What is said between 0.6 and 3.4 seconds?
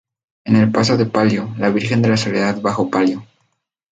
paso de palio, la Virgen de la Soledad bajo palio.